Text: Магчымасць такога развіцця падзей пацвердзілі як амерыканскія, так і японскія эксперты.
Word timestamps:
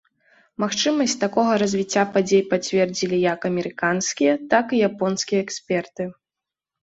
Магчымасць 0.61 1.15
такога 1.23 1.51
развіцця 1.63 2.03
падзей 2.15 2.41
пацвердзілі 2.53 3.17
як 3.33 3.39
амерыканскія, 3.49 4.33
так 4.53 4.65
і 4.77 4.81
японскія 4.89 5.39
эксперты. 5.45 6.03